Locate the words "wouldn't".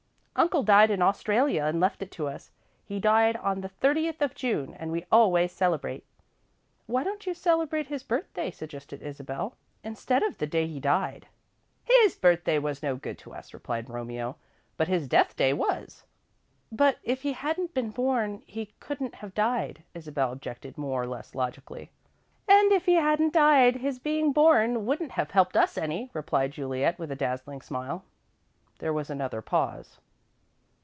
24.87-25.11